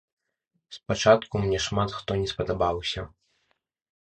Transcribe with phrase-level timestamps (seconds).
[0.77, 3.05] Спачатку мне шмат хто не спадабаўся.